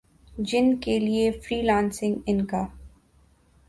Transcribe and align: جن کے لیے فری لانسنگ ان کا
جن 0.41 0.75
کے 0.77 0.97
لیے 0.99 1.29
فری 1.31 1.61
لانسنگ 1.61 2.15
ان 2.25 2.45
کا 2.45 2.65